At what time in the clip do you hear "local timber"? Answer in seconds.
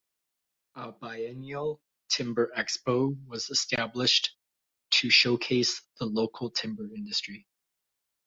6.07-6.89